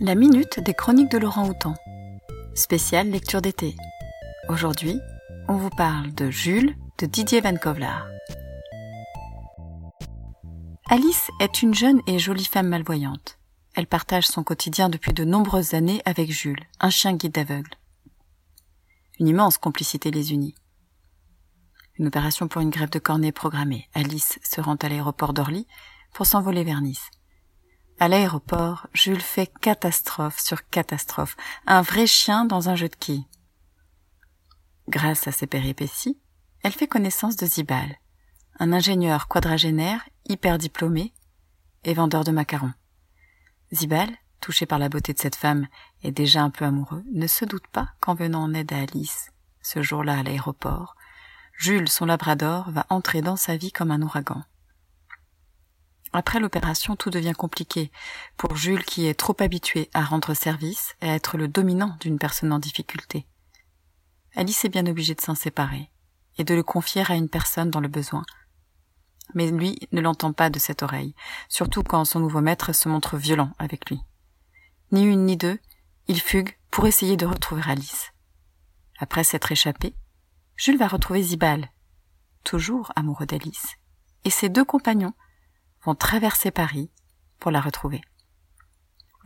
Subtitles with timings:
[0.00, 1.74] La minute des chroniques de Laurent Houtan.
[2.56, 3.76] Spéciale lecture d'été.
[4.48, 4.98] Aujourd'hui,
[5.46, 8.08] on vous parle de Jules de Didier Van Kovlar.
[10.90, 13.38] Alice est une jeune et jolie femme malvoyante.
[13.76, 17.70] Elle partage son quotidien depuis de nombreuses années avec Jules, un chien guide aveugle.
[19.20, 20.56] Une immense complicité les unit.
[22.00, 23.88] Une opération pour une grève de cornée programmée.
[23.94, 25.68] Alice se rend à l'aéroport d'Orly
[26.12, 27.10] pour s'envoler vers Nice.
[28.00, 33.26] À l'aéroport, Jules fait catastrophe sur catastrophe, un vrai chien dans un jeu de quilles.
[34.88, 36.18] Grâce à ses péripéties,
[36.62, 37.98] elle fait connaissance de Zibal,
[38.58, 41.14] un ingénieur quadragénaire hyper diplômé
[41.84, 42.72] et vendeur de macarons.
[43.72, 45.68] Zibal, touché par la beauté de cette femme
[46.02, 49.30] et déjà un peu amoureux, ne se doute pas qu'en venant en aide à Alice,
[49.62, 50.96] ce jour-là à l'aéroport,
[51.56, 54.42] Jules, son labrador, va entrer dans sa vie comme un ouragan.
[56.16, 57.90] Après l'opération, tout devient compliqué
[58.36, 62.20] pour Jules qui est trop habitué à rendre service et à être le dominant d'une
[62.20, 63.26] personne en difficulté.
[64.36, 65.90] Alice est bien obligée de s'en séparer
[66.38, 68.22] et de le confier à une personne dans le besoin.
[69.34, 71.16] Mais lui ne l'entend pas de cette oreille,
[71.48, 74.00] surtout quand son nouveau maître se montre violent avec lui.
[74.92, 75.58] Ni une ni deux,
[76.06, 78.12] il fugue pour essayer de retrouver Alice.
[79.00, 79.96] Après s'être échappé,
[80.54, 81.72] Jules va retrouver Zibal,
[82.44, 83.78] toujours amoureux d'Alice,
[84.22, 85.14] et ses deux compagnons
[85.92, 86.88] traverser Paris
[87.38, 88.00] pour la retrouver.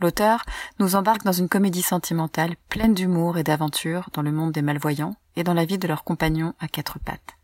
[0.01, 0.43] L'auteur
[0.79, 5.15] nous embarque dans une comédie sentimentale pleine d'humour et d'aventure dans le monde des malvoyants
[5.37, 7.37] et dans la vie de leurs compagnons à quatre pattes.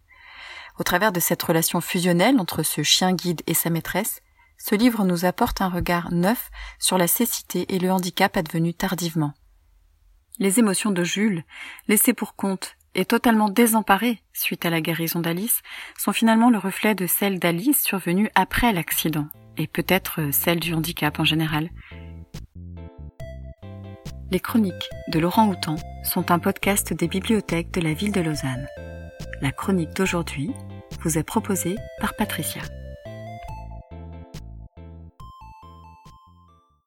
[0.78, 4.22] Au travers de cette relation fusionnelle entre ce chien guide et sa maîtresse,
[4.58, 6.50] ce livre nous apporte un regard neuf
[6.80, 9.34] sur la cécité et le handicap advenu tardivement.
[10.40, 11.44] Les émotions de Jules,
[11.88, 15.62] laissées pour compte et totalement désemparées suite à la guérison d'Alice,
[15.98, 21.20] sont finalement le reflet de celles d'Alice survenues après l'accident, et peut-être celles du handicap
[21.20, 21.70] en général.
[24.32, 28.68] Les chroniques de Laurent Houtan sont un podcast des bibliothèques de la ville de Lausanne.
[29.42, 30.52] La chronique d'aujourd'hui
[31.02, 32.62] vous est proposée par Patricia.